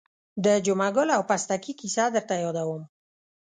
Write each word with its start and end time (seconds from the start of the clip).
د 0.45 0.47
جمعه 0.65 0.89
ګل 0.95 1.09
او 1.17 1.21
پستکي 1.29 1.73
کیسه 1.79 2.05
در 2.13 2.21
یادوم. 2.45 2.83